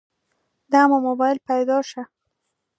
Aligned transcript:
دمو 0.71 0.97
مباييل 1.05 1.37
پيدو 1.47 1.77
شه. 1.89 2.03